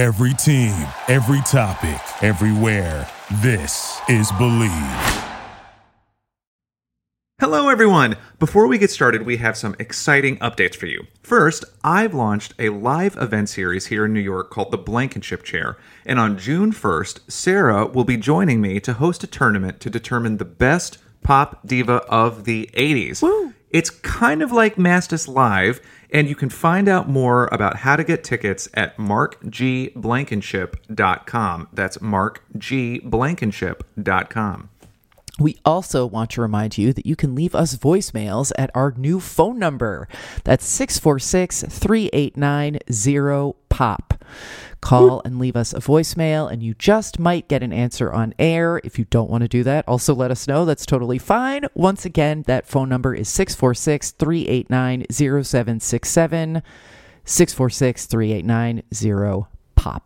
[0.00, 3.06] Every team, every topic, everywhere.
[3.42, 4.70] This is Believe.
[7.38, 8.16] Hello, everyone.
[8.38, 11.06] Before we get started, we have some exciting updates for you.
[11.22, 15.76] First, I've launched a live event series here in New York called the Blankenship Chair.
[16.06, 20.38] And on June 1st, Sarah will be joining me to host a tournament to determine
[20.38, 23.52] the best pop diva of the 80s.
[23.68, 25.80] It's kind of like Mastis Live,
[26.12, 31.68] and you can find out more about how to get tickets at markgblankenship.com.
[31.72, 34.70] That's markgblankenship.com.
[35.40, 39.20] We also want to remind you that you can leave us voicemails at our new
[39.20, 40.06] phone number.
[40.44, 44.20] That's 646 389 0POP.
[44.80, 48.80] Call and leave us a voicemail, and you just might get an answer on air.
[48.82, 50.64] If you don't want to do that, also let us know.
[50.64, 51.66] That's totally fine.
[51.74, 56.62] Once again, that phone number is 646 389 0767.
[57.24, 60.02] 646 389 0POP.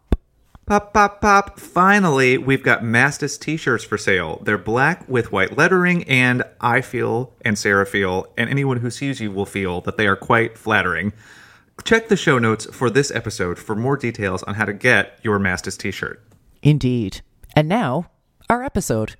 [0.66, 1.58] Pop, pop, pop.
[1.60, 4.40] Finally, we've got Mastis t shirts for sale.
[4.44, 9.20] They're black with white lettering, and I feel, and Sarah feel, and anyone who sees
[9.20, 11.12] you will feel that they are quite flattering.
[11.82, 15.38] Check the show notes for this episode for more details on how to get your
[15.38, 16.22] Mastis t shirt.
[16.62, 17.20] Indeed.
[17.56, 18.10] And now,
[18.48, 19.16] our episode.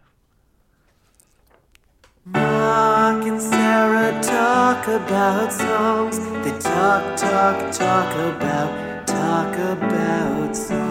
[2.25, 6.19] Mark and Sarah talk about songs.
[6.19, 10.85] They talk, talk, talk about, talk about songs.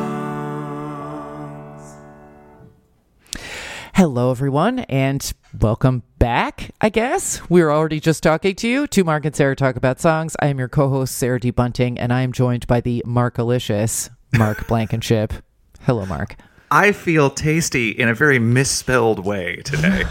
[3.95, 7.41] Hello, everyone, and welcome back, I guess.
[7.49, 8.87] We were already just talking to you.
[8.87, 10.35] To Mark and Sarah Talk About Songs.
[10.39, 11.51] I am your co host, Sarah D.
[11.51, 15.33] Bunting, and I am joined by the Markalicious Mark Blankenship.
[15.81, 16.35] Hello, Mark.
[16.71, 20.03] I feel tasty in a very misspelled way today.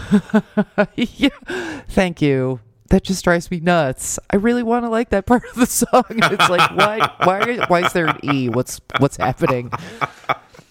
[0.95, 2.61] yeah, thank you.
[2.89, 4.19] That just drives me nuts.
[4.29, 6.03] I really want to like that part of the song.
[6.09, 8.49] It's like, why, why, why is there an E?
[8.49, 9.71] What's, what's happening?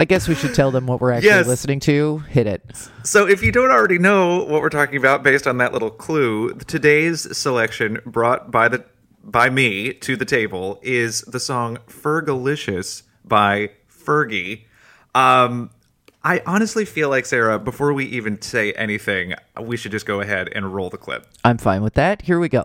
[0.00, 1.46] I guess we should tell them what we're actually Yes.
[1.46, 2.18] listening to.
[2.30, 2.62] Hit it.
[3.04, 6.54] So, if you don't already know what we're talking about based on that little clue,
[6.66, 8.84] today's selection brought by the
[9.22, 14.62] by me to the table is the song "Fergalicious" by Fergie.
[15.14, 15.68] Um,
[16.24, 20.48] I honestly feel like Sarah, before we even say anything, we should just go ahead
[20.54, 21.26] and roll the clip.
[21.44, 22.22] I'm fine with that.
[22.22, 22.64] Here we go.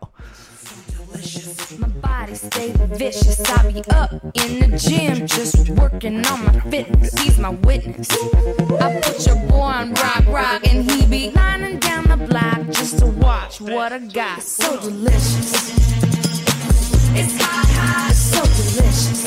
[1.77, 3.39] My body stay vicious.
[3.49, 7.13] I be up in the gym, just working on my fitness.
[7.19, 8.09] He's my witness.
[8.11, 12.99] I put your boy on rock, rock, and he be lining down the block just
[12.99, 14.41] to watch what I got.
[14.41, 15.71] So delicious.
[17.17, 19.25] It's hot, hot, so delicious.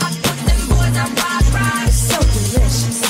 [0.00, 3.00] I put them boys on rock, rock, so delicious.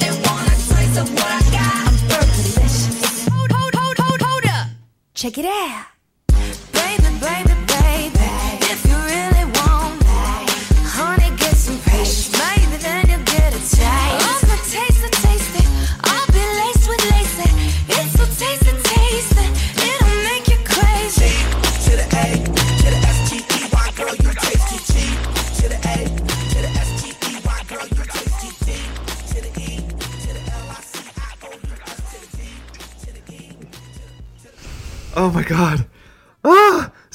[0.00, 1.86] They want a taste of what I got.
[1.86, 3.28] I'm delicious.
[3.28, 4.68] Hold, hold, hold, hold, hold up.
[5.14, 5.97] Check it out.
[7.20, 7.47] Baby,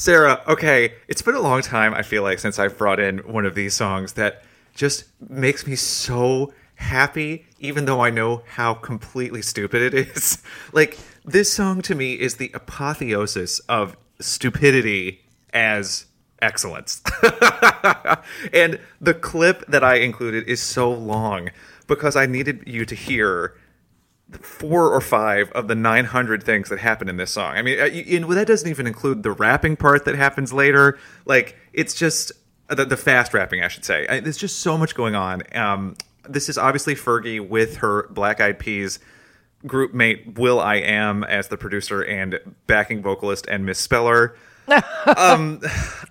[0.04, 0.96] Sarah, okay.
[1.08, 3.74] It's been a long time, I feel like, since I've brought in one of these
[3.74, 4.44] songs that
[4.76, 10.44] just makes me so happy, even though I know how completely stupid it is.
[10.74, 15.22] like, this song to me is the apotheosis of stupidity
[15.54, 16.08] as
[16.42, 17.02] excellence.
[18.52, 21.50] and the clip that I included is so long
[21.88, 23.56] because I needed you to hear
[24.32, 27.56] four or five of the 900 things that happen in this song.
[27.56, 30.98] I mean, uh, you- and that doesn't even include the rapping part that happens later.
[31.26, 32.32] Like, it's just
[32.70, 34.08] uh, the, the fast rapping, I should say.
[34.08, 35.44] Uh, There's just so much going on.
[35.54, 35.96] Um,
[36.28, 39.00] this is obviously Fergie with her Black Eyed Peas
[39.68, 44.36] group mate Will I Am as the producer and backing vocalist and misspeller.
[45.18, 45.60] um,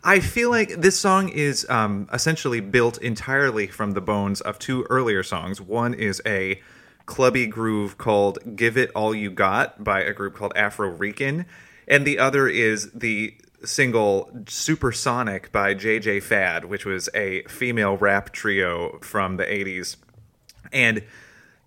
[0.05, 4.87] I feel like this song is um, essentially built entirely from the bones of two
[4.91, 5.61] earlier songs.
[5.61, 6.61] One is a
[7.07, 11.47] clubby groove called Give It All You Got by a group called Afro Rican,
[11.89, 18.33] and the other is the single Supersonic by JJ Fad, which was a female rap
[18.33, 19.97] trio from the 80s.
[20.73, 21.03] And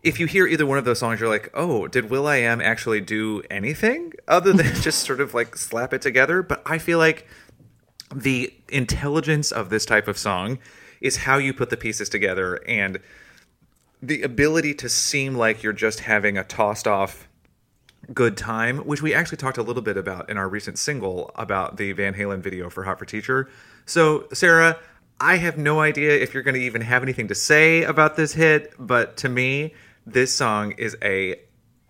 [0.04, 2.62] if you hear either one of those songs, you're like, oh, did Will I Am
[2.62, 6.44] actually do anything other than just sort of like slap it together?
[6.44, 7.28] But I feel like
[8.14, 10.60] the intelligence of this type of song
[11.02, 13.00] is how you put the pieces together and
[14.02, 17.28] the ability to seem like you're just having a tossed off
[18.14, 21.78] good time, which we actually talked a little bit about in our recent single about
[21.78, 23.50] the Van Halen video for Hot for Teacher.
[23.86, 24.78] So, Sarah,
[25.20, 28.34] I have no idea if you're going to even have anything to say about this
[28.34, 29.74] hit, but to me,
[30.06, 31.40] this song is a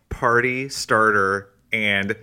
[0.09, 1.49] party starter.
[1.73, 2.15] And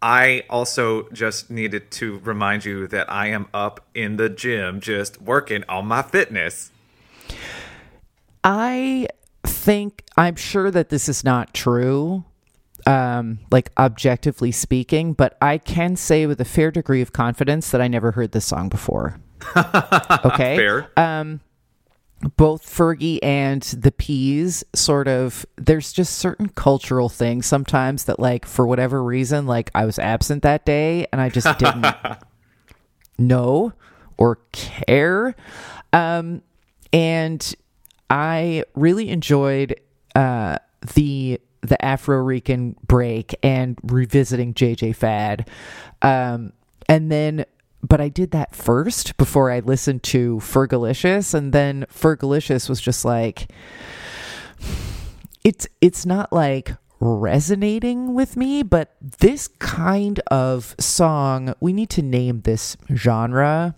[0.00, 5.20] I also just needed to remind you that I am up in the gym just
[5.20, 6.70] working on my fitness.
[8.44, 9.08] I
[9.42, 12.24] think I'm sure that this is not true,
[12.86, 17.80] um, like objectively speaking, but I can say with a fair degree of confidence that
[17.80, 19.18] I never heard this song before.
[19.56, 20.56] okay.
[20.56, 20.90] Fair.
[22.36, 28.46] both Fergie and the Peas sort of there's just certain cultural things sometimes that like
[28.46, 31.86] for whatever reason like I was absent that day and I just didn't
[33.18, 33.74] know
[34.16, 35.34] or care
[35.92, 36.40] um
[36.92, 37.54] and
[38.10, 39.80] I really enjoyed
[40.14, 40.58] uh
[40.94, 45.48] the the Afro Rican break and revisiting JJ Fad.
[46.02, 46.52] Um
[46.88, 47.46] and then
[47.86, 53.04] but I did that first before I listened to Fergalicious, and then Fergalicious was just
[53.04, 53.50] like,
[55.44, 62.02] it's it's not like resonating with me, but this kind of song, we need to
[62.02, 63.74] name this genre,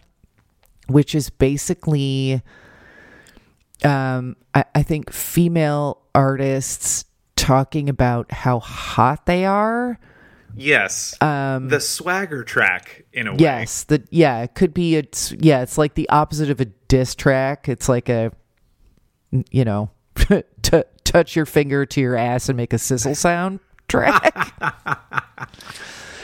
[0.87, 2.43] which is basically,
[3.85, 7.05] um, I, I think female artists
[7.37, 9.99] talking about how hot they are.
[10.55, 11.15] Yes.
[11.21, 13.39] Um, the swagger track, in a way.
[13.41, 17.15] Yes, the yeah, it could be it's yeah, it's like the opposite of a diss
[17.15, 17.69] track.
[17.69, 18.33] It's like a
[19.51, 19.91] you know,
[20.63, 24.55] t- touch your finger to your ass and make a sizzle sound track.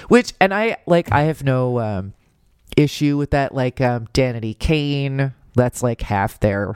[0.08, 2.14] Which and I like I have no um
[2.76, 6.74] issue with that like um Danity Kane, that's like half their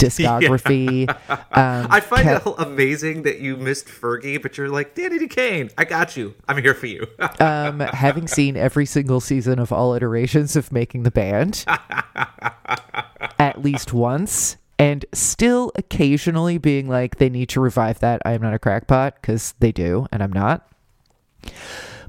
[0.00, 1.08] discography.
[1.52, 5.68] Um, I find Ke- it amazing that you missed Fergie, but you're like, Danity Kane,
[5.76, 6.34] I got you.
[6.48, 7.06] I'm here for you.
[7.40, 11.64] um, having seen every single season of all iterations of making the band
[13.38, 18.40] at least once and still occasionally being like they need to revive that i am
[18.40, 20.66] not a crackpot because they do and i'm not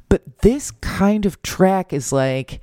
[0.09, 2.61] but this kind of track is like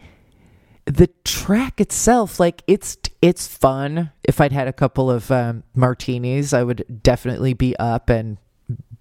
[0.87, 4.11] the track itself like it's it's fun.
[4.25, 8.39] If i'd had a couple of um, martinis i would definitely be up and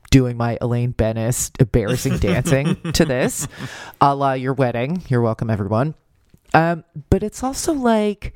[0.10, 3.48] doing my elaine benes embarrassing dancing to this
[4.02, 5.04] a la your wedding.
[5.10, 5.96] You're welcome everyone.
[6.54, 8.34] Um, but it's also like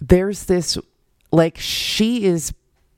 [0.00, 0.78] there's this
[1.32, 2.52] like she is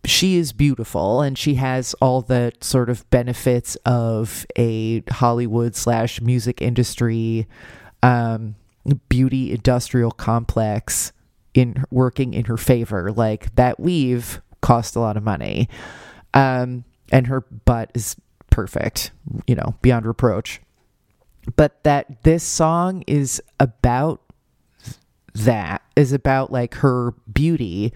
[0.04, 6.20] she is beautiful and she has all the sort of benefits of a hollywood slash
[6.20, 7.48] music industry
[8.04, 8.54] um,
[9.08, 11.12] beauty industrial complex
[11.54, 13.12] in working in her favor.
[13.12, 15.68] Like that weave cost a lot of money,
[16.34, 18.16] um, and her butt is
[18.50, 19.12] perfect,
[19.46, 20.60] you know, beyond reproach.
[21.54, 24.20] But that this song is about
[25.34, 27.92] that is about like her beauty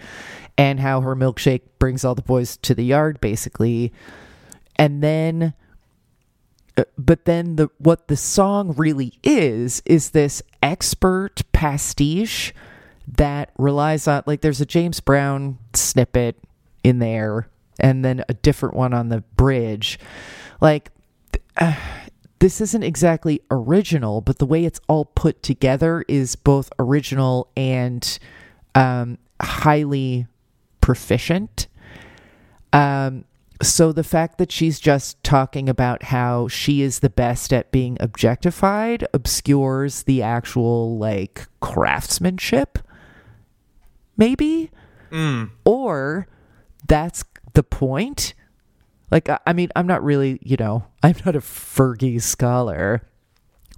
[0.59, 3.93] and how her milkshake brings all the boys to the yard basically
[4.77, 5.55] and then
[6.99, 12.53] but then the what the song really is is this expert pastiche
[13.07, 16.37] that relies on like there's a James Brown snippet
[16.85, 17.49] in there
[17.79, 19.99] and then a different one on the bridge.
[20.61, 20.91] Like
[21.57, 21.75] uh,
[22.39, 28.19] this isn't exactly original but the way it's all put together is both original and
[28.75, 30.27] um, highly
[30.81, 31.67] proficient.
[32.73, 33.25] Um,
[33.63, 37.97] so the fact that she's just talking about how she is the best at being
[38.01, 42.79] objectified obscures the actual like craftsmanship
[44.17, 44.71] maybe?
[45.65, 46.27] Or
[46.87, 47.25] that's
[47.55, 48.35] the point?
[49.11, 53.03] Like I, I mean i'm not really you know i'm not a fergie scholar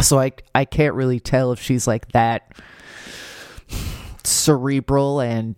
[0.01, 2.53] so i i can't really tell if she's like that
[4.25, 5.57] cerebral and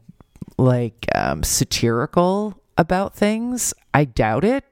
[0.59, 3.75] like um, satirical about things.
[3.95, 4.65] I doubt it.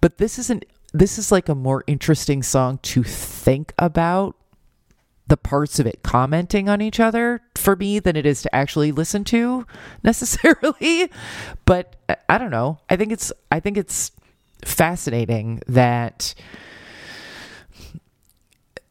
[0.00, 0.64] But this isn't.
[0.94, 4.36] This is like a more interesting song to think about
[5.26, 8.92] the parts of it commenting on each other for me than it is to actually
[8.92, 9.66] listen to
[10.04, 11.10] necessarily.
[11.64, 12.78] But I- I don't know.
[12.88, 13.32] I think it's.
[13.50, 14.12] I think it's
[14.64, 16.34] fascinating that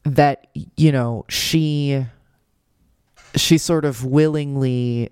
[0.04, 2.06] that you know she
[3.36, 5.10] she sort of willingly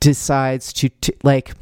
[0.00, 1.52] decides to, to like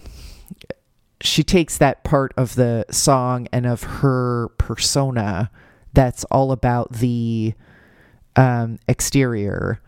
[1.23, 5.51] she takes that part of the song and of her persona
[5.93, 7.55] that's all about the
[8.37, 9.81] um, exterior.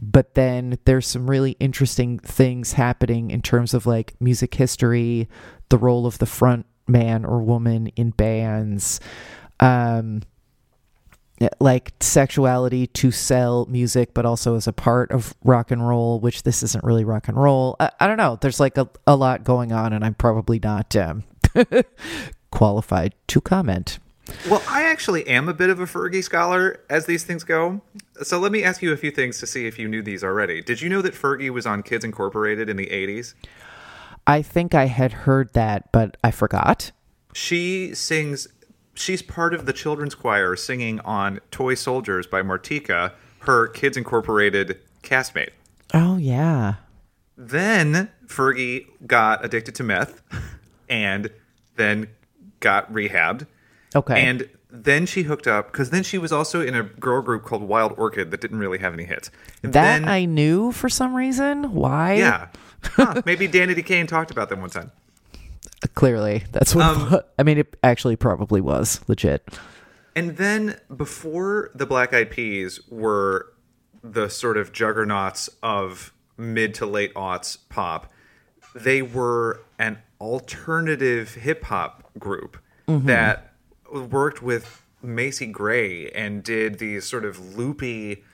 [0.00, 5.28] But then there's some really interesting things happening in terms of like music history
[5.70, 9.00] the role of the front man or woman in bands.
[9.60, 10.22] Um
[11.60, 16.42] like sexuality to sell music, but also as a part of rock and roll, which
[16.42, 17.76] this isn't really rock and roll.
[17.80, 18.38] I, I don't know.
[18.40, 21.24] There's like a, a lot going on, and I'm probably not um,
[22.50, 23.98] qualified to comment.
[24.48, 27.82] Well, I actually am a bit of a Fergie scholar as these things go.
[28.22, 30.62] So let me ask you a few things to see if you knew these already.
[30.62, 33.34] Did you know that Fergie was on Kids Incorporated in the 80s?
[34.26, 36.92] I think I had heard that, but I forgot.
[37.34, 38.48] She sings,
[38.94, 44.80] she's part of the children's choir singing on Toy Soldiers by Martika, her Kids Incorporated
[45.02, 45.50] castmate.
[45.92, 46.74] Oh, yeah.
[47.36, 50.22] Then Fergie got addicted to meth
[50.88, 51.30] and
[51.76, 52.08] then
[52.60, 53.46] got rehabbed.
[53.94, 54.26] Okay.
[54.26, 57.62] And then she hooked up because then she was also in a girl group called
[57.62, 59.30] Wild Orchid that didn't really have any hits.
[59.62, 61.72] And that then, I knew for some reason.
[61.72, 62.14] Why?
[62.14, 62.48] yeah,
[62.92, 64.90] Huh, maybe Danity Kane talked about them one time.
[65.94, 66.44] Clearly.
[66.52, 69.46] That's what Um, I mean, it actually probably was legit.
[70.16, 73.52] And then before the Black Eyed Peas were
[74.02, 78.12] the sort of juggernauts of mid to late aughts pop,
[78.74, 83.52] they were an alternative hip hop group that
[83.92, 88.24] worked with Macy Gray and did these sort of loopy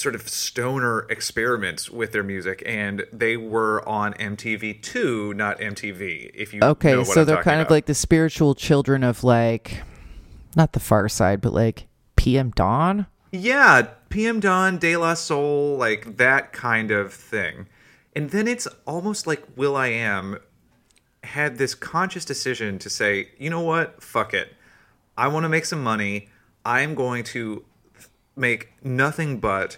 [0.00, 6.52] sort of stoner experiments with their music and they were on MTV2 not MTV if
[6.54, 9.82] you know Okay, so I'm they're kind of like the spiritual children of like
[10.56, 13.06] not the far side, but like PM Dawn.
[13.32, 17.68] Yeah, PM Dawn, De La Soul, like that kind of thing.
[18.14, 20.38] And then it's almost like Will I Am
[21.22, 24.02] had this conscious decision to say, you know what?
[24.02, 24.54] Fuck it.
[25.16, 26.28] I want to make some money.
[26.64, 27.64] I'm going to
[28.36, 29.76] make nothing but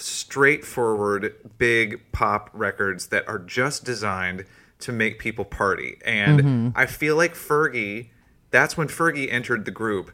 [0.00, 4.44] straightforward big pop records that are just designed
[4.80, 5.98] to make people party.
[6.04, 6.68] And mm-hmm.
[6.74, 8.08] I feel like Fergie,
[8.50, 10.10] that's when Fergie entered the group.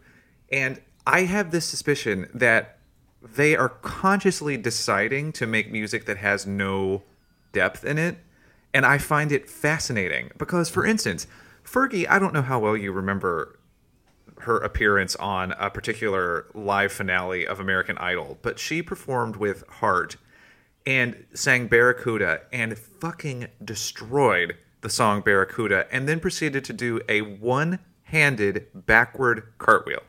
[0.50, 2.78] And I have this suspicion that
[3.22, 7.02] they are consciously deciding to make music that has no
[7.52, 8.18] depth in it.
[8.74, 11.26] And I find it fascinating because, for instance,
[11.64, 13.55] Fergie, I don't know how well you remember
[14.46, 20.16] her appearance on a particular live finale of American Idol, but she performed with Heart
[20.86, 27.22] and sang Barracuda and fucking destroyed the song Barracuda and then proceeded to do a
[27.22, 30.02] one handed backward cartwheel.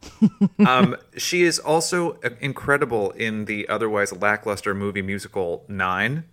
[0.66, 6.24] um, she is also incredible in the otherwise lackluster movie musical Nine.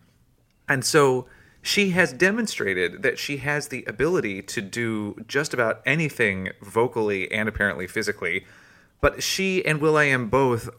[0.68, 1.28] And so
[1.62, 7.50] she has demonstrated that she has the ability to do just about anything vocally and
[7.50, 8.46] apparently physically.
[9.02, 10.70] But she and Will I Am both,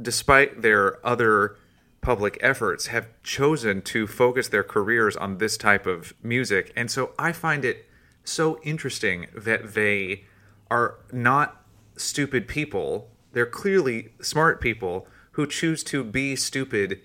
[0.00, 1.56] despite their other
[2.00, 6.72] public efforts, have chosen to focus their careers on this type of music.
[6.76, 7.86] And so I find it
[8.22, 10.24] so interesting that they
[10.70, 11.64] are not
[11.96, 13.10] stupid people.
[13.32, 17.00] They're clearly smart people who choose to be stupid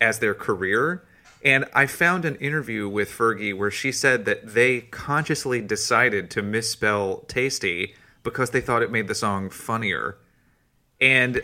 [0.00, 1.04] as their career.
[1.44, 6.42] And I found an interview with Fergie where she said that they consciously decided to
[6.42, 10.18] misspell tasty because they thought it made the song funnier.
[11.00, 11.42] And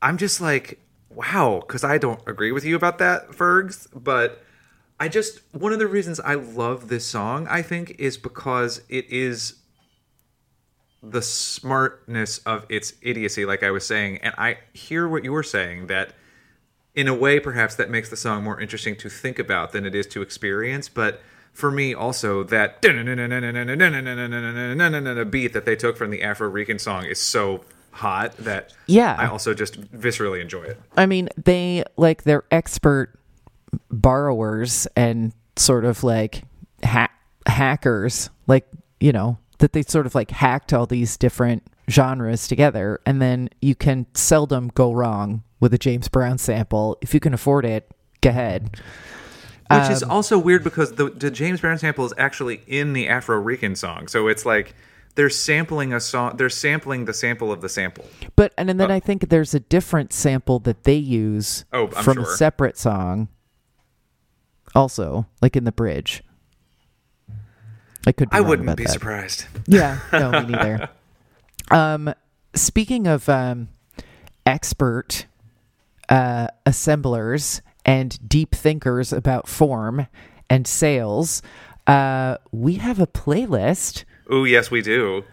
[0.00, 0.78] I'm just like,
[1.10, 3.88] wow, because I don't agree with you about that, Fergs.
[3.92, 4.44] But
[5.00, 9.10] I just, one of the reasons I love this song, I think, is because it
[9.10, 9.54] is
[11.02, 14.18] the smartness of its idiocy, like I was saying.
[14.18, 16.12] And I hear what you were saying that
[16.94, 19.94] in a way, perhaps that makes the song more interesting to think about than it
[19.94, 20.88] is to experience.
[20.88, 21.20] But
[21.52, 22.82] for me, also, that
[25.30, 29.16] beat that they took from the Afro Rican song is so hot that Yeah.
[29.18, 30.80] I also just viscerally enjoy it.
[30.96, 33.18] I mean, they like they're expert
[33.90, 36.42] borrowers and sort of like
[36.84, 37.10] ha-
[37.46, 38.68] hackers, like
[39.00, 43.50] you know that they sort of like hacked all these different genres together, and then
[43.60, 47.90] you can seldom go wrong with a James Brown sample if you can afford it.
[48.20, 48.80] Go ahead.
[49.70, 53.38] Which is also weird because the, the James Brown sample is actually in the Afro
[53.38, 54.08] Rican song.
[54.08, 54.74] So it's like
[55.14, 58.06] they're sampling a song, they're sampling the sample of the sample.
[58.34, 62.18] But and, and then I think there's a different sample that they use Oh, from
[62.18, 63.28] a separate song.
[64.74, 66.22] Also, like in the bridge.
[68.06, 68.28] I could.
[68.32, 68.92] I wouldn't be that.
[68.92, 69.44] surprised.
[69.66, 70.88] Yeah, no, me neither.
[71.70, 72.14] Um,
[72.54, 73.68] speaking of um,
[74.46, 75.26] expert
[76.08, 80.06] uh, assemblers and deep thinkers about form
[80.50, 81.42] and sales,
[81.86, 84.04] uh, we have a playlist.
[84.28, 85.24] Oh, yes, we do.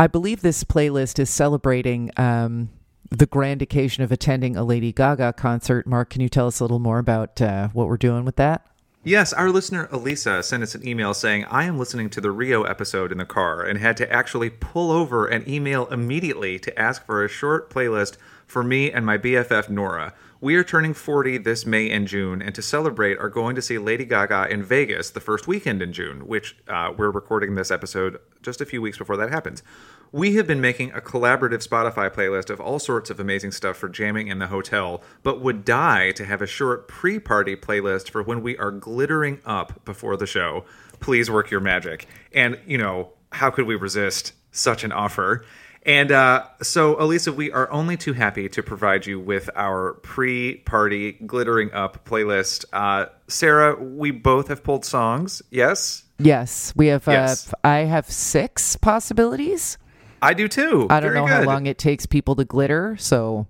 [0.00, 2.68] I believe this playlist is celebrating um,
[3.10, 5.88] the grand occasion of attending a Lady Gaga concert.
[5.88, 8.64] Mark, can you tell us a little more about uh, what we're doing with that?
[9.08, 12.64] Yes, our listener Elisa sent us an email saying, I am listening to the Rio
[12.64, 17.06] episode in the car and had to actually pull over and email immediately to ask
[17.06, 20.12] for a short playlist for me and my BFF Nora.
[20.42, 23.78] We are turning 40 this May and June, and to celebrate, are going to see
[23.78, 28.20] Lady Gaga in Vegas the first weekend in June, which uh, we're recording this episode
[28.42, 29.62] just a few weeks before that happens.
[30.10, 33.90] We have been making a collaborative Spotify playlist of all sorts of amazing stuff for
[33.90, 38.22] jamming in the hotel, but would die to have a short pre party playlist for
[38.22, 40.64] when we are glittering up before the show.
[41.00, 42.06] Please work your magic.
[42.32, 45.44] And, you know, how could we resist such an offer?
[45.82, 50.56] And uh, so, Elisa, we are only too happy to provide you with our pre
[50.56, 52.64] party glittering up playlist.
[52.72, 56.04] Uh, Sarah, we both have pulled songs, yes?
[56.18, 57.06] Yes, we have.
[57.06, 57.52] Yes.
[57.52, 59.78] Uh, I have six possibilities.
[60.22, 60.86] I do too.
[60.90, 63.46] I don't Very know how long it takes people to glitter, so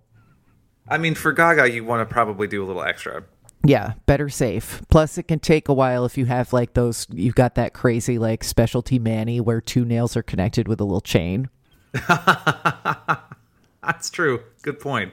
[0.89, 3.25] I mean, for Gaga, you want to probably do a little extra.
[3.65, 4.83] yeah, better safe.
[4.89, 7.07] Plus, it can take a while if you have like those.
[7.11, 11.01] You've got that crazy like specialty mani where two nails are connected with a little
[11.01, 11.49] chain.
[12.09, 14.43] That's true.
[14.63, 15.13] Good point.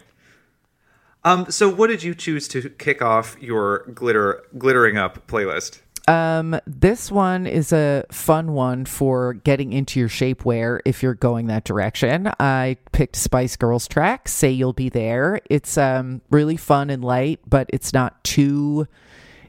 [1.24, 5.82] Um, so what did you choose to kick off your glitter glittering up playlist?
[6.08, 11.48] Um, this one is a fun one for getting into your shapewear if you're going
[11.48, 12.32] that direction.
[12.40, 15.40] I picked Spice Girls track, Say You'll Be There.
[15.50, 18.88] It's um really fun and light, but it's not too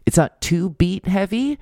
[0.07, 1.59] it's not too beat heavy.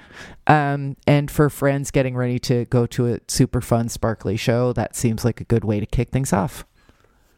[0.47, 4.95] Um, and for friends getting ready to go to a super fun, sparkly show, that
[4.95, 6.67] seems like a good way to kick things off.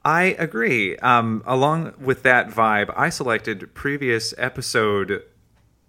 [0.04, 0.96] I agree.
[0.98, 5.22] Um, along with that vibe, I selected previous episode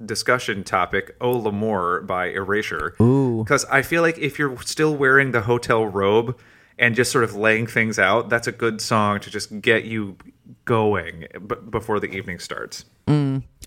[0.04, 2.96] discussion topic "Oh L'Amour" by Erasure.
[3.02, 3.44] Ooh.
[3.44, 6.38] because I feel like if you're still wearing the hotel robe
[6.80, 10.18] and just sort of laying things out, that's a good song to just get you
[10.66, 12.86] going b- before the evening starts.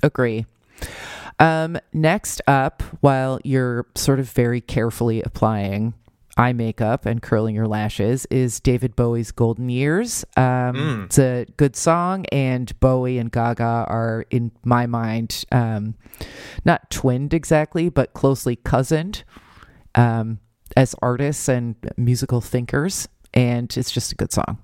[0.02, 0.46] Agree.
[1.38, 5.94] Um, next up, while you're sort of very carefully applying
[6.40, 10.24] eye makeup and curling your lashes, is David Bowie's Golden Years.
[10.36, 15.94] Um, It's a good song, and Bowie and Gaga are, in my mind, um,
[16.64, 19.22] not twinned exactly, but closely cousined
[19.94, 20.38] um,
[20.76, 23.06] as artists and musical thinkers.
[23.34, 24.58] And it's just a good song.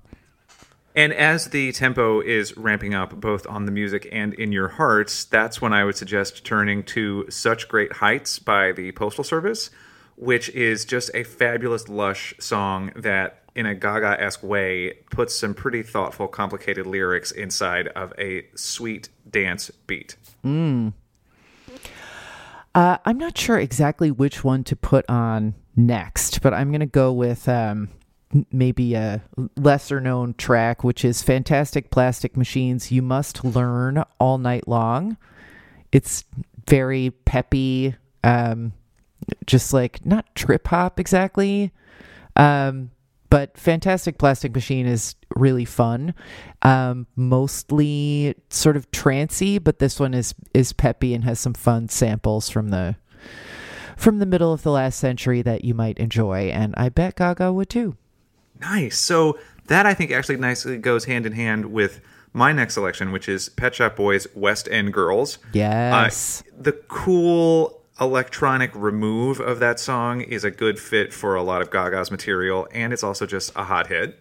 [0.95, 5.25] And as the tempo is ramping up both on the music and in your hearts,
[5.25, 9.69] that's when I would suggest turning to Such Great Heights by the Postal Service,
[10.17, 15.53] which is just a fabulous, lush song that, in a Gaga esque way, puts some
[15.53, 20.17] pretty thoughtful, complicated lyrics inside of a sweet dance beat.
[22.75, 26.85] Uh, I'm not sure exactly which one to put on next, but I'm going to
[26.85, 27.89] go with um,
[28.51, 29.23] maybe a
[29.55, 32.91] lesser known track, which is Fantastic Plastic Machines.
[32.91, 35.17] You must learn all night long.
[35.91, 36.23] It's
[36.67, 38.73] very peppy, um,
[39.45, 41.71] just like not trip hop exactly.
[42.35, 42.91] Um,
[43.29, 46.13] but Fantastic Plastic Machine is really fun.
[46.61, 51.89] Um, mostly sort of trancy, but this one is is peppy and has some fun
[51.89, 52.95] samples from the
[53.97, 57.51] from the middle of the last century that you might enjoy, and I bet Gaga
[57.51, 57.97] would too.
[58.59, 58.97] Nice.
[58.97, 61.99] So that I think actually nicely goes hand in hand with
[62.33, 65.39] my next selection, which is Pet Shop Boys' West End Girls.
[65.53, 66.43] Yes.
[66.47, 71.61] Uh, the cool electronic remove of that song is a good fit for a lot
[71.61, 74.19] of Gaga's material, and it's also just a hot hit.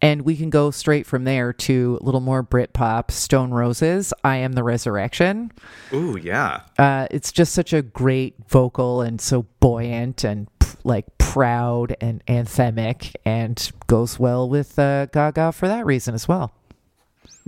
[0.00, 4.36] And we can go straight from there to a little more Britpop, Stone Roses, I
[4.36, 5.50] Am the Resurrection.
[5.92, 6.60] Ooh, yeah.
[6.78, 10.46] Uh, it's just such a great vocal and so buoyant and
[10.84, 16.52] like proud and anthemic and goes well with uh, Gaga for that reason as well.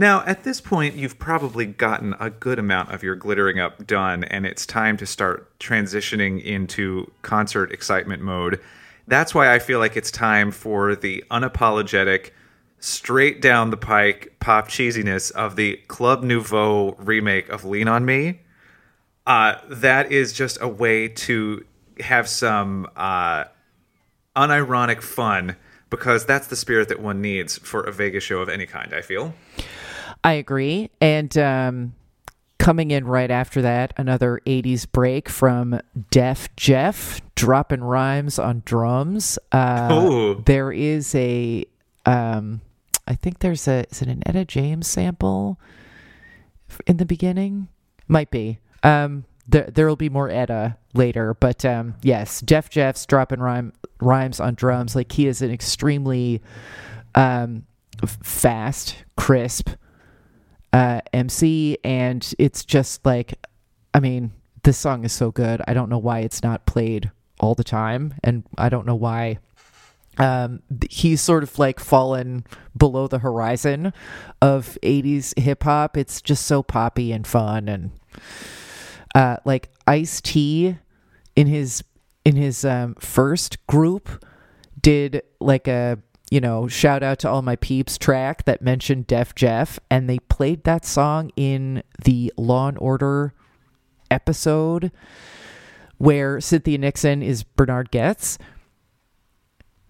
[0.00, 4.24] Now, at this point, you've probably gotten a good amount of your glittering up done,
[4.24, 8.62] and it's time to start transitioning into concert excitement mode.
[9.06, 12.30] That's why I feel like it's time for the unapologetic,
[12.78, 18.40] straight down the pike pop cheesiness of the Club Nouveau remake of Lean on Me.
[19.26, 21.62] Uh, that is just a way to
[22.00, 23.44] have some uh,
[24.34, 25.56] unironic fun
[25.90, 29.02] because that's the spirit that one needs for a Vegas show of any kind, I
[29.02, 29.34] feel.
[30.22, 30.90] I agree.
[31.00, 31.94] And um,
[32.58, 35.80] coming in right after that, another 80s break from
[36.10, 39.38] Def Jeff, dropping rhymes on drums.
[39.50, 41.64] Uh, there is a,
[42.04, 42.60] um,
[43.08, 45.58] I think there's a, is it an Etta James sample
[46.86, 47.68] in the beginning?
[48.06, 48.58] Might be.
[48.82, 54.38] Um, there, will be more Etta later, but um, yes, Def Jeff's dropping rhyme rhymes
[54.38, 54.94] on drums.
[54.94, 56.40] Like he is an extremely
[57.14, 57.64] um,
[58.02, 59.70] f- fast, crisp
[60.72, 63.34] uh, MC, and it's just like,
[63.92, 65.62] I mean, this song is so good.
[65.66, 69.38] I don't know why it's not played all the time, and I don't know why
[70.18, 72.44] um, he's sort of like fallen
[72.76, 73.92] below the horizon
[74.42, 75.96] of 80s hip hop.
[75.96, 77.90] It's just so poppy and fun and
[79.14, 80.76] uh, like Ice T
[81.36, 81.82] in his
[82.24, 84.24] in his um, first group
[84.80, 85.98] did like a
[86.30, 90.18] you know shout out to all my peeps track that mentioned Def Jeff and they
[90.18, 93.34] played that song in the Law and Order
[94.10, 94.92] episode
[95.98, 98.38] where Cynthia Nixon is Bernhard Goetz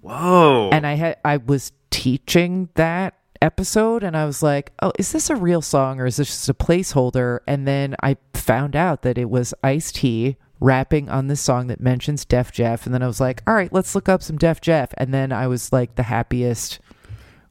[0.01, 0.71] Whoa.
[0.73, 5.31] and I had I was teaching that episode and I was like, "Oh, is this
[5.31, 9.19] a real song or is this just a placeholder?" And then I found out that
[9.19, 13.07] it was Ice T rapping on this song that mentions Def Jeff and then I
[13.07, 15.95] was like, "All right, let's look up some Def Jeff." And then I was like
[15.97, 16.79] the happiest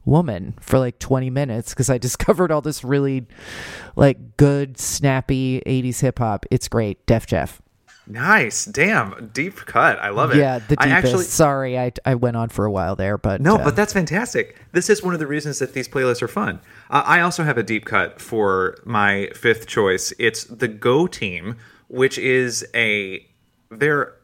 [0.04, 3.26] woman for like 20 minutes because I discovered all this really
[3.96, 6.46] like good snappy 80s hip hop.
[6.50, 7.04] It's great.
[7.06, 7.60] Def Jeff.
[8.06, 8.64] nice.
[8.64, 9.30] Damn.
[9.32, 9.98] Deep cut.
[9.98, 10.38] I love it.
[10.38, 10.88] Yeah, the deepest.
[10.88, 13.76] I actually Sorry, I I went on for a while there, but No, uh, but
[13.76, 14.56] that's fantastic.
[14.72, 16.60] This is one of the reasons that these playlists are fun.
[16.90, 20.12] Uh, I also have a deep cut for my fifth choice.
[20.18, 21.56] It's the Go Team,
[21.90, 23.26] which is a
[23.70, 24.14] they're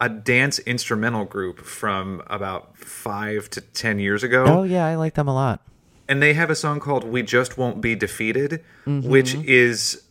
[0.00, 4.44] a dance instrumental group from about five to ten years ago.
[4.46, 5.60] Oh yeah, I like them a lot.
[6.08, 10.02] and they have a song called "We Just Won't Be Defeated," which is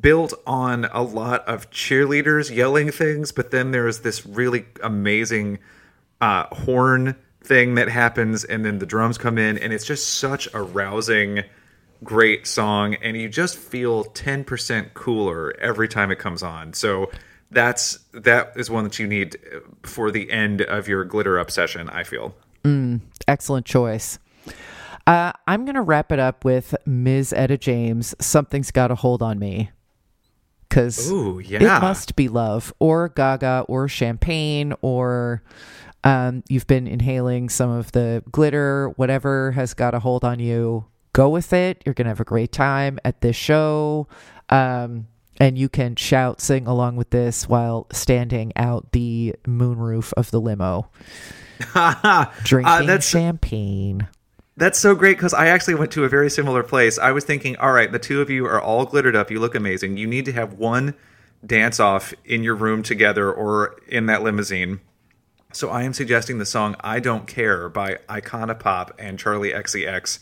[0.00, 5.58] built on a lot of cheerleaders yelling things, but then there's this really amazing
[6.20, 10.46] uh, horn thing that happens, and then the drums come in, and it's just such
[10.52, 11.42] a rousing,
[12.04, 16.72] great song, and you just feel ten percent cooler every time it comes on.
[16.72, 17.10] So.
[17.50, 19.38] That's that is one that you need
[19.82, 21.88] for the end of your glitter up session.
[21.88, 22.34] I feel.
[23.26, 24.18] Excellent choice.
[25.06, 27.32] Uh, I'm going to wrap it up with Ms.
[27.32, 28.14] Etta James.
[28.20, 29.70] Something's got a hold on me.
[30.68, 31.78] Because Ooh, it yeah.
[31.78, 35.42] must be love, or Gaga, or champagne, or
[36.04, 40.84] um, you've been inhaling some of the glitter, whatever has got a hold on you.
[41.18, 41.82] Go with it.
[41.84, 44.06] You're going to have a great time at this show.
[44.50, 45.08] Um,
[45.40, 50.40] and you can shout, sing along with this while standing out the moonroof of the
[50.40, 50.88] limo,
[52.44, 54.06] drinking Uh, that's- champagne.
[54.56, 56.98] That's so great because I actually went to a very similar place.
[57.00, 59.28] I was thinking, all right, the two of you are all glittered up.
[59.30, 59.96] You look amazing.
[59.96, 60.94] You need to have one
[61.44, 64.78] dance off in your room together or in that limousine.
[65.52, 70.18] So I am suggesting the song I Don't Care by Icona Pop and Charli XCX,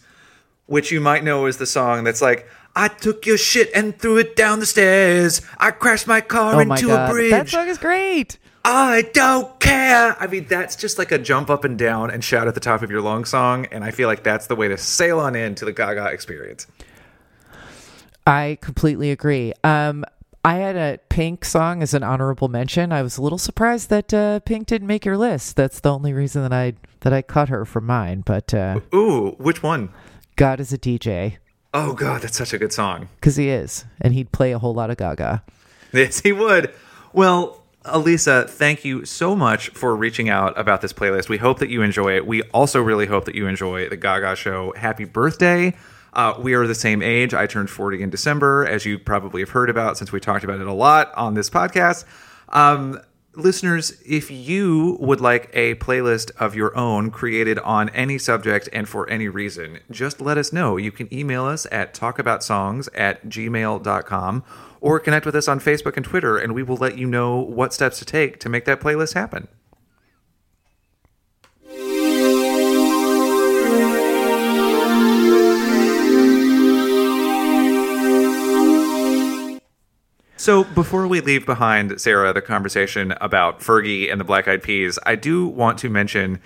[0.66, 4.18] which you might know is the song that's like, I took your shit and threw
[4.18, 5.40] it down the stairs.
[5.58, 7.30] I crashed my car Oh my into god, a bridge.
[7.30, 8.38] that song is great.
[8.64, 10.16] I don't care.
[10.20, 12.82] I mean, that's just like a jump up and down and shout at the top
[12.82, 13.66] of your lung song.
[13.66, 16.66] And I feel like that's the way to sail on into the Gaga experience.
[18.26, 19.52] I completely agree.
[19.62, 20.04] Um,
[20.44, 22.92] I had a Pink song as an honorable mention.
[22.92, 25.56] I was a little surprised that uh, Pink didn't make your list.
[25.56, 28.22] That's the only reason that I that I cut her from mine.
[28.26, 29.90] But uh, Ooh, which one?
[30.36, 31.38] God is a DJ
[31.74, 33.08] Oh, God, that's such a good song.
[33.16, 35.42] because he is, and he'd play a whole lot of Gaga.
[35.92, 36.72] Yes, he would.
[37.12, 41.28] Well, Elisa, thank you so much for reaching out about this playlist.
[41.28, 42.26] We hope that you enjoy it.
[42.26, 44.72] We also really hope that you enjoy the Gaga show.
[44.76, 45.74] Happy birthday.
[46.14, 47.34] Uh, we are the same age.
[47.34, 50.60] I turned 40 in December, as you probably have heard about since we talked about
[50.60, 52.04] it a lot on this podcast.
[52.48, 52.98] Um,
[53.36, 58.88] listeners, if you would like a playlist of your own created on any subject and
[58.88, 60.76] for any reason, just let us know.
[60.76, 64.44] You can email us at talkaboutsongs at gmail.com
[64.80, 67.74] or connect with us on Facebook and Twitter, and we will let you know what
[67.74, 69.48] steps to take to make that playlist happen.
[80.46, 84.96] So before we leave behind, Sarah, the conversation about Fergie and the Black Eyed Peas,
[85.04, 86.40] I do want to mention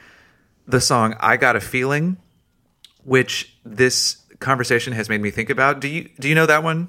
[0.67, 2.17] the song "I Got a Feeling,"
[3.05, 5.81] which this conversation has made me think about.
[5.81, 6.89] Do you do you know that one?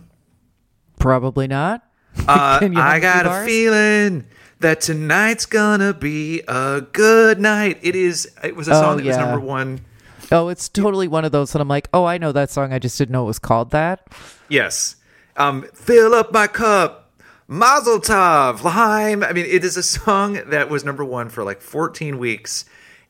[0.99, 1.83] Probably not.
[2.29, 4.23] Uh, Can you hum I got a feeling
[4.61, 7.77] that tonight's gonna be a good night.
[7.81, 8.31] It is.
[8.41, 9.81] It was a Oh, song that was number one.
[10.31, 12.71] Oh, it's totally one of those that I'm like, oh, I know that song.
[12.71, 14.07] I just didn't know it was called that.
[14.47, 14.95] Yes.
[15.35, 17.00] Um, fill up my cup.
[17.53, 19.23] Mazel tov, L'chaim.
[19.25, 22.63] I mean, it is a song that was number one for like 14 weeks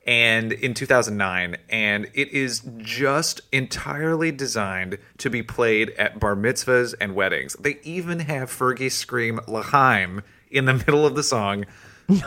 [0.08, 1.58] and in 2009.
[1.70, 7.54] And it is just entirely designed to be played at bar mitzvahs and weddings.
[7.60, 11.68] They even have Fergie scream L'chaim in the middle of the song.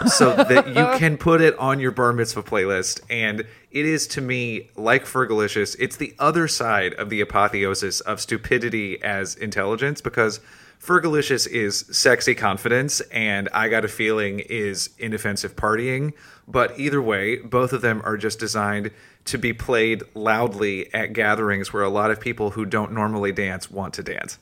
[0.07, 3.01] so that you can put it on your bar mitzvah playlist.
[3.11, 3.41] And
[3.73, 5.75] it is to me like Fergalicious.
[5.81, 10.39] It's the other side of the apotheosis of stupidity as intelligence because
[10.81, 16.13] Fergalicious is sexy confidence, and I got a feeling is inoffensive partying.
[16.47, 18.91] But either way, both of them are just designed
[19.27, 23.71] to be played loudly at gatherings where a lot of people who don't normally dance
[23.71, 24.39] want to dance.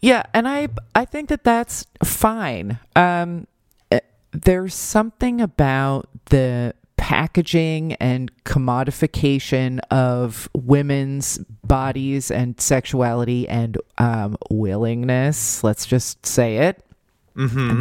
[0.00, 2.78] Yeah, and I I think that that's fine.
[2.96, 3.46] Um,
[3.90, 4.00] eh,
[4.32, 15.64] there's something about the packaging and commodification of women's bodies and sexuality and um, willingness.
[15.64, 16.80] Let's just say it.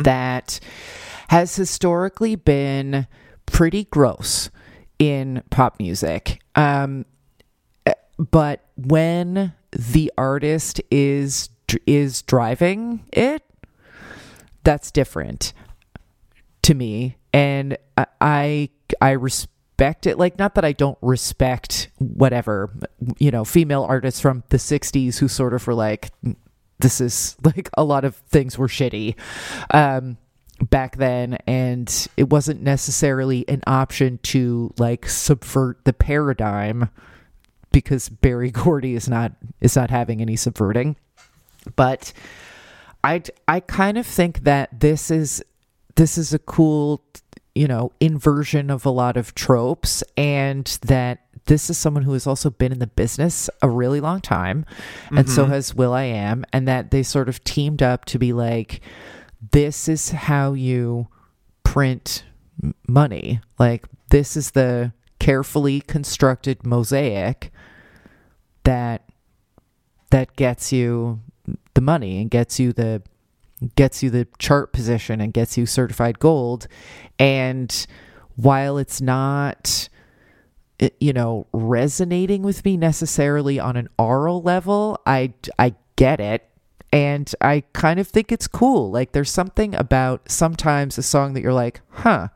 [0.01, 0.59] That
[1.27, 3.05] has historically been
[3.45, 4.49] pretty gross
[4.97, 6.41] in pop music.
[6.55, 7.05] Um,
[8.17, 11.49] but when the artist is
[11.85, 13.43] is driving it
[14.63, 15.53] that's different
[16.63, 18.69] to me and I-
[19.01, 22.71] i respect it like not that i don't respect whatever
[23.17, 26.09] you know female artists from the 60s who sort of were like
[26.79, 29.15] this is like a lot of things were shitty
[29.71, 30.17] um
[30.69, 36.89] back then and it wasn't necessarily an option to like subvert the paradigm
[37.71, 40.97] because Berry Gordy is not is not having any subverting.
[41.75, 42.13] But
[43.03, 45.43] I I kind of think that this is
[46.01, 47.03] this is a cool
[47.53, 52.25] you know inversion of a lot of tropes and that this is someone who has
[52.25, 54.65] also been in the business a really long time
[55.11, 55.53] and so mm-hmm.
[55.53, 58.81] has Will I Am and that they sort of teamed up to be like
[59.51, 61.07] this is how you
[61.63, 62.23] print
[62.87, 63.39] money.
[63.59, 67.51] Like this is the carefully constructed mosaic
[68.63, 69.03] that
[70.09, 71.21] that gets you
[71.75, 73.03] the money and gets you the
[73.75, 76.67] gets you the chart position and gets you certified gold.
[77.19, 77.85] And
[78.35, 79.89] while it's not
[80.99, 86.47] you know resonating with me necessarily on an aural level i i get it.
[86.91, 88.89] And i kind of think it's cool.
[88.91, 92.29] Like there's something about sometimes a song that you're like huh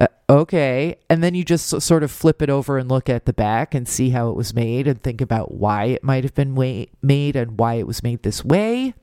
[0.00, 0.96] uh, okay.
[1.10, 3.88] And then you just sort of flip it over and look at the back and
[3.88, 7.34] see how it was made and think about why it might have been wa- made
[7.34, 8.94] and why it was made this way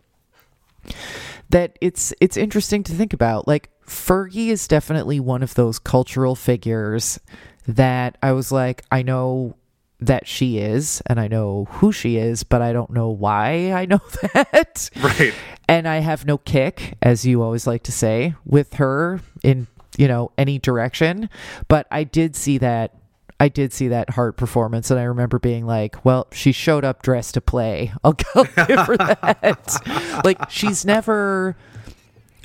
[1.50, 6.36] that it's it's interesting to think about like Fergie is definitely one of those cultural
[6.36, 7.20] figures
[7.68, 9.56] that I was like I know
[10.00, 13.86] that she is and I know who she is but I don't know why I
[13.86, 14.02] know
[14.34, 15.34] that Right.
[15.68, 19.68] and I have no kick, as you always like to say, with her in
[19.98, 21.30] you know any direction.
[21.68, 22.94] But I did see that.
[23.40, 27.02] I did see that hard performance, and I remember being like, "Well, she showed up
[27.02, 27.92] dressed to play.
[28.04, 31.56] I'll go give her that." like she's never,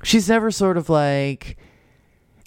[0.02, 1.56] she's never sort of like,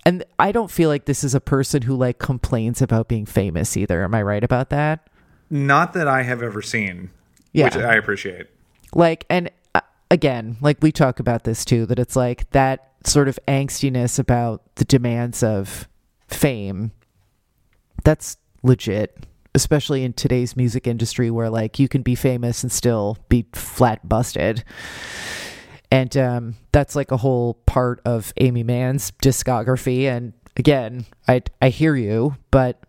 [0.06, 3.78] and I don't feel like this is a person who like complains about being famous
[3.78, 4.04] either.
[4.04, 5.08] Am I right about that?
[5.50, 7.12] Not that I have ever seen,
[7.54, 7.66] Yeah.
[7.66, 8.48] which I appreciate.
[8.94, 13.28] like and uh, again like we talk about this too that it's like that sort
[13.28, 15.88] of angstiness about the demands of
[16.28, 16.92] fame
[18.04, 19.18] that's legit
[19.56, 24.08] especially in today's music industry where like you can be famous and still be flat
[24.08, 24.64] busted
[25.94, 30.06] and um, that's like a whole part of Aimee Mann's discography.
[30.06, 32.82] And again, I I hear you, but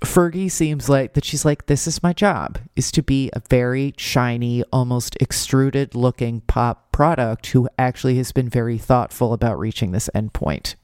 [0.00, 3.94] Fergie seems like that she's like, this is my job, is to be a very
[3.96, 10.10] shiny, almost extruded looking pop product who actually has been very thoughtful about reaching this
[10.12, 10.74] endpoint.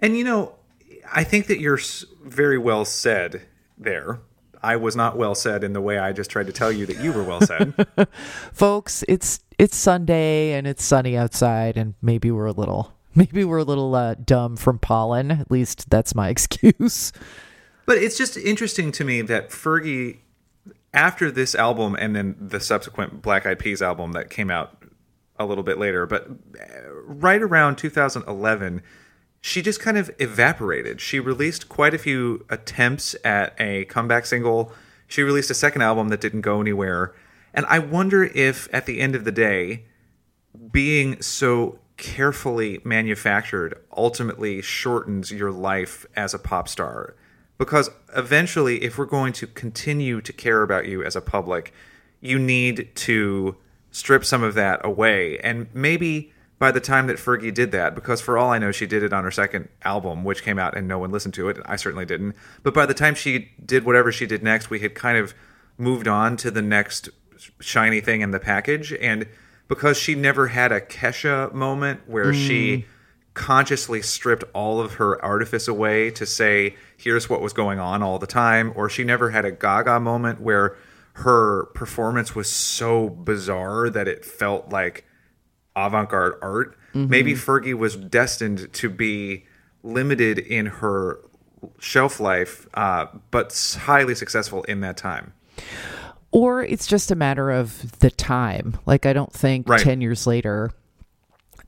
[0.00, 0.56] And you know,
[1.10, 1.80] I think that you're
[2.24, 3.42] very well said
[3.78, 4.20] there.
[4.62, 6.98] I was not well said in the way I just tried to tell you that
[7.00, 7.74] you were well said.
[8.52, 13.58] Folks, it's it's Sunday and it's sunny outside and maybe we're a little maybe we're
[13.58, 15.30] a little uh, dumb from pollen.
[15.30, 17.12] At least that's my excuse.
[17.86, 20.18] but it's just interesting to me that Fergie,
[20.94, 24.84] after this album and then the subsequent Black Eyed Peas album that came out
[25.38, 28.82] a little bit later, but uh, right around 2011,
[29.42, 31.00] she just kind of evaporated.
[31.00, 34.72] She released quite a few attempts at a comeback single.
[35.08, 37.12] She released a second album that didn't go anywhere.
[37.52, 39.84] And I wonder if at the end of the day,
[40.70, 47.16] being so carefully manufactured ultimately shortens your life as a pop star.
[47.58, 51.74] Because eventually, if we're going to continue to care about you as a public,
[52.20, 53.56] you need to
[53.90, 55.38] strip some of that away.
[55.40, 56.31] And maybe
[56.62, 59.12] by the time that Fergie did that, because for all I know, she did it
[59.12, 61.58] on her second album, which came out and no one listened to it.
[61.66, 62.36] I certainly didn't.
[62.62, 65.34] But by the time she did whatever she did next, we had kind of
[65.76, 67.08] moved on to the next
[67.58, 68.92] shiny thing in the package.
[68.92, 69.26] And
[69.66, 72.38] because she never had a Kesha moment where hmm.
[72.38, 72.86] she
[73.34, 78.20] consciously stripped all of her artifice away to say, here's what was going on all
[78.20, 80.76] the time, or she never had a Gaga moment where
[81.14, 85.04] her performance was so bizarre that it felt like
[85.76, 86.76] avant garde art.
[86.94, 89.46] Maybe Fergie was destined to be
[89.82, 91.20] limited in her
[91.78, 95.32] shelf life, uh, but highly successful in that time.
[96.30, 98.76] Or it's just a matter of the time.
[98.86, 99.80] Like I don't think Right.
[99.80, 100.70] 10 years later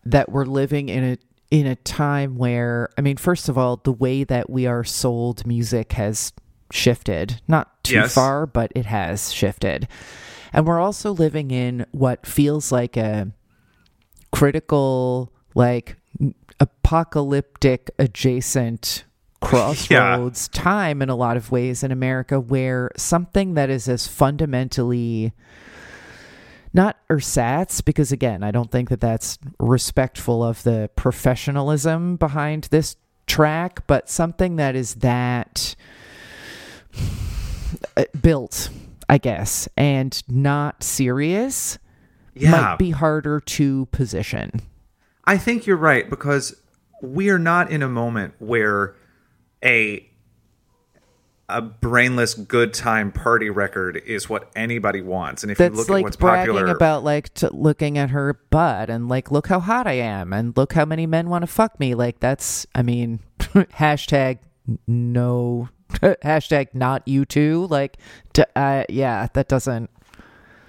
[0.04, 1.18] that we're living in a
[1.50, 5.46] in a time where I mean first of all the way that we are sold
[5.46, 6.32] music has
[6.72, 7.40] shifted.
[7.46, 8.14] Not too Yes.
[8.14, 9.86] far, but it has shifted.
[10.52, 13.28] And we're also living in what feels like a
[14.34, 15.96] critical like
[16.58, 19.04] apocalyptic adjacent
[19.40, 25.32] crossroads time in a lot of ways in America where something that is as fundamentally
[26.72, 32.96] not ersatz because again I don't think that that's respectful of the professionalism behind this
[33.26, 35.76] track but something that is that
[37.96, 38.70] uh, built
[39.08, 41.78] I guess and not serious
[42.34, 42.50] Yeah.
[42.50, 44.60] might be harder to position.
[45.24, 46.60] I think you're right because
[47.00, 48.94] we are not in a moment where
[49.64, 50.08] a
[51.48, 55.42] a brainless good time party record is what anybody wants.
[55.42, 58.40] And if you That's look like at what's bragging popular, about like looking at her
[58.50, 61.46] butt and like look how hot I am and look how many men want to
[61.46, 61.94] fuck me.
[61.94, 64.38] Like that's I mean hashtag
[64.86, 67.66] no hashtag not you too.
[67.68, 67.98] Like
[68.32, 69.90] t- uh, yeah, that doesn't.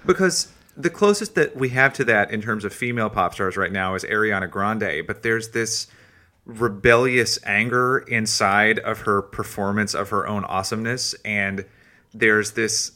[0.06, 3.72] because the closest that we have to that in terms of female pop stars right
[3.72, 5.88] now is Ariana Grande, but there's this
[6.46, 11.66] rebellious anger inside of her performance of her own awesomeness and
[12.14, 12.92] there's this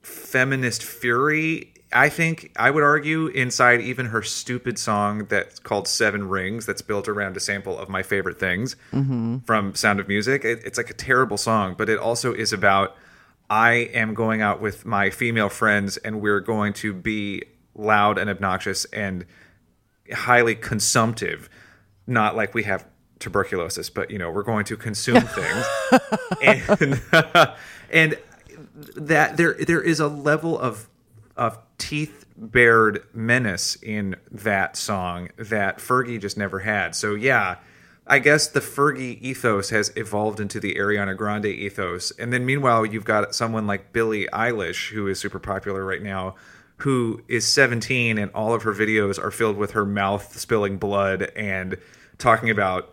[0.00, 6.28] feminist fury I think I would argue inside even her stupid song that's called Seven
[6.28, 9.38] Rings that's built around a sample of my favorite things mm-hmm.
[9.46, 10.44] from Sound of Music.
[10.44, 12.96] It, it's like a terrible song, but it also is about
[13.48, 17.42] I am going out with my female friends and we're going to be
[17.74, 19.24] loud and obnoxious and
[20.12, 21.48] highly consumptive.
[22.06, 22.86] Not like we have
[23.18, 25.66] tuberculosis, but you know, we're going to consume things.
[26.42, 27.02] and
[27.90, 28.18] and
[28.96, 30.88] that there there is a level of
[31.36, 36.94] of teeth bared menace in that song that Fergie just never had.
[36.94, 37.56] So yeah,
[38.06, 42.12] I guess the Fergie ethos has evolved into the Ariana Grande ethos.
[42.12, 46.36] And then meanwhile, you've got someone like Billie Eilish who is super popular right now
[46.78, 51.22] who is 17 and all of her videos are filled with her mouth spilling blood
[51.34, 51.76] and
[52.18, 52.92] talking about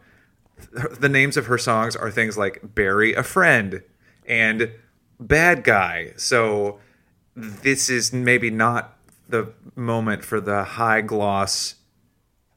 [1.00, 3.84] the names of her songs are things like bury a friend
[4.26, 4.72] and
[5.20, 6.80] bad guy so
[7.36, 8.98] this is maybe not
[9.28, 11.76] the moment for the high gloss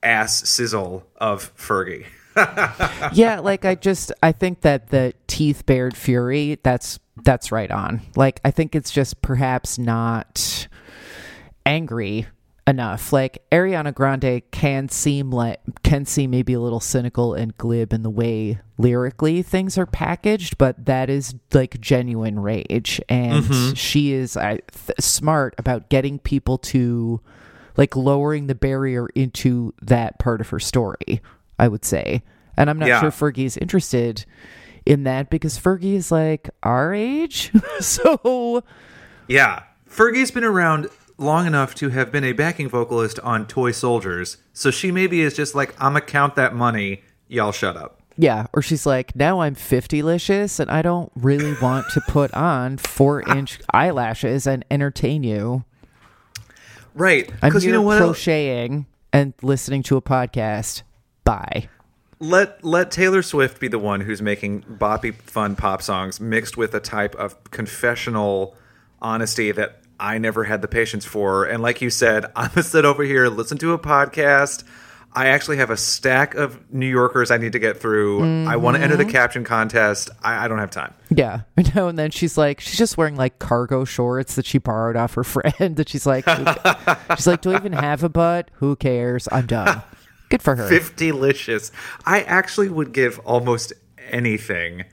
[0.02, 2.06] ass sizzle of fergie
[3.12, 8.02] yeah, like I just I think that the teeth bared fury that's that's right on.
[8.14, 10.68] Like I think it's just perhaps not
[11.64, 12.26] angry
[12.66, 13.12] enough.
[13.12, 18.02] Like Ariana Grande can seem like can seem maybe a little cynical and glib in
[18.02, 23.74] the way lyrically things are packaged, but that is like genuine rage and mm-hmm.
[23.74, 27.20] she is I, th- smart about getting people to
[27.76, 31.20] like lowering the barrier into that part of her story,
[31.58, 32.22] I would say.
[32.56, 33.00] And I'm not Yeah.
[33.00, 34.24] sure Fergie's interested
[34.84, 37.52] in that because Fergie is like our age.
[37.80, 38.62] so
[39.28, 40.88] yeah fergie's been around
[41.18, 45.34] long enough to have been a backing vocalist on toy soldiers so she maybe is
[45.34, 49.40] just like i'm gonna count that money y'all shut up yeah, or she's like, now
[49.42, 54.64] I'm 50 licious and I don't really want to put on four inch eyelashes and
[54.70, 55.64] entertain you.
[56.94, 60.80] right I'm because here you know what crocheting and listening to a podcast.
[61.26, 61.68] Bye.
[62.18, 66.72] let let Taylor Swift be the one who's making boppy fun pop songs mixed with
[66.74, 68.56] a type of confessional
[69.02, 71.44] honesty that I never had the patience for.
[71.44, 74.64] And like you said, I'm gonna sit over here, listen to a podcast.
[75.12, 78.46] I actually have a stack of New Yorkers I need to get through.
[78.46, 79.12] I want to enter the Mm-hmm.
[79.12, 80.10] caption contest.
[80.22, 80.92] I, I don't have time.
[81.08, 81.88] Yeah, I know.
[81.88, 85.24] And then she's like, she's just wearing like cargo shorts that she borrowed off her
[85.34, 85.76] friend.
[85.76, 86.28] That she's like,
[87.16, 88.50] she's like, do I even have a butt?
[88.56, 89.26] Who cares?
[89.32, 89.82] I'm done.
[90.28, 90.68] Good for her.
[90.68, 91.70] Fifty licious.
[92.04, 93.72] I actually would give almost
[94.10, 94.84] anything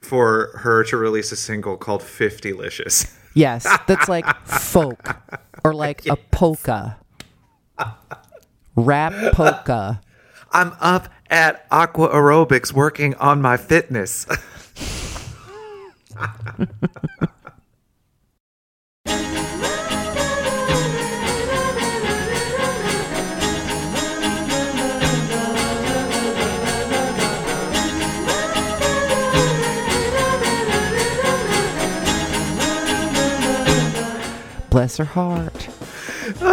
[0.00, 3.16] for her to release a single called Fifty Licious.
[3.36, 5.14] Yes, that's like folk
[5.62, 6.96] or like a polka,
[8.74, 10.00] rap polka.
[10.52, 14.26] I'm up at aqua aerobics working on my fitness.
[34.76, 35.68] Bless her heart.
[36.42, 36.52] now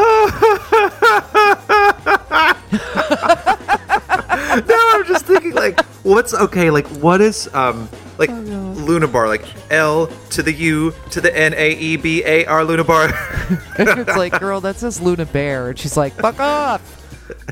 [4.94, 6.70] I'm just thinking like, what's okay?
[6.70, 9.28] Like, what is um like Luna Bar?
[9.28, 13.10] Like L to the U to the N A E B A R Luna Bar.
[13.78, 15.72] it's like, girl, that says Luna Bear.
[15.72, 16.82] And she's like, fuck off.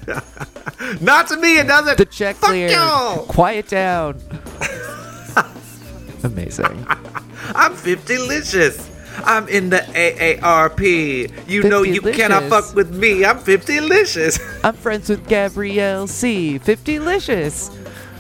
[1.02, 1.98] Not to me, it doesn't.
[1.98, 2.72] The check Fuck cleared.
[2.72, 3.26] y'all.
[3.26, 4.22] Quiet down.
[6.24, 6.86] Amazing.
[7.56, 8.88] I'm 50licious.
[9.26, 11.48] I'm in the AARP.
[11.48, 13.24] You know you cannot fuck with me.
[13.26, 14.40] I'm 50licious.
[14.64, 16.58] I'm friends with Gabrielle C.
[16.58, 17.70] 50 Licious.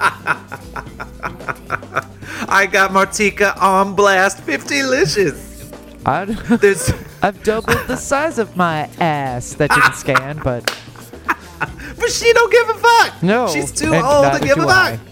[2.49, 4.39] I got Martika on blast.
[4.45, 5.47] 50licious.
[6.05, 6.25] I-
[6.57, 9.53] There's I've doubled the size of my ass.
[9.53, 10.65] That didn't scan, but
[11.99, 13.21] but she don't give a fuck.
[13.23, 13.47] no.
[13.47, 14.97] She's too old to give do a I.
[14.97, 15.07] fuck.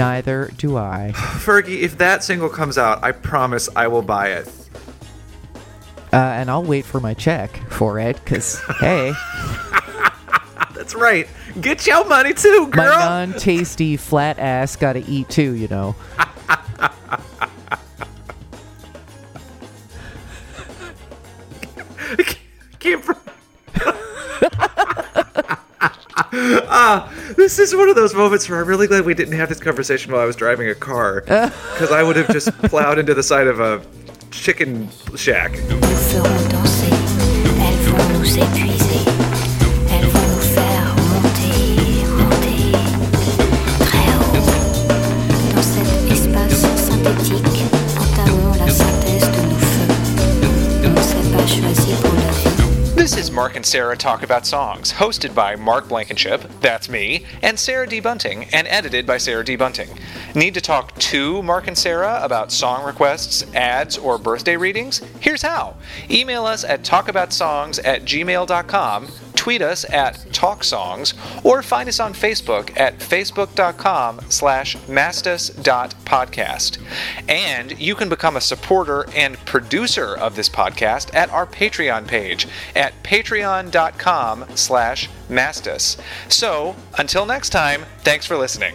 [0.00, 1.12] Neither do I.
[1.14, 4.48] Fergie, if that single comes out, I promise I will buy it.
[6.12, 9.12] Uh, and I'll wait for my check for it, because, hey,
[10.74, 11.28] That's right.
[11.60, 12.98] Get your money too, girl.
[12.98, 15.94] my non tasty flat ass gotta eat too, you know.
[26.72, 29.60] Ah, this is one of those moments where I'm really glad we didn't have this
[29.60, 33.22] conversation while I was driving a car, because I would have just plowed into the
[33.22, 33.82] side of a
[34.30, 35.52] chicken shack.
[35.68, 36.92] nous ferons danser,
[37.60, 39.19] elles vont nous épuiser,
[53.40, 57.98] Mark and Sarah Talk About Songs, hosted by Mark Blankenship, that's me, and Sarah D.
[57.98, 59.56] Bunting, and edited by Sarah D.
[59.56, 59.88] Bunting.
[60.34, 64.98] Need to talk to Mark and Sarah about song requests, ads, or birthday readings?
[65.20, 65.76] Here's how.
[66.10, 72.78] Email us at talkaboutsongs at gmail.com, tweet us at talksongs, or find us on Facebook
[72.78, 76.78] at facebook.com slash mastus.podcast.
[77.26, 82.46] And you can become a supporter and producer of this podcast at our Patreon page
[82.76, 83.29] at patreon.com
[84.54, 86.00] slash mastus.
[86.28, 88.74] So, until next time, thanks for listening.